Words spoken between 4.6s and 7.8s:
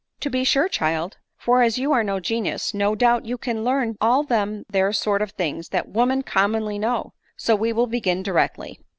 there sort of things that women commonly know; so we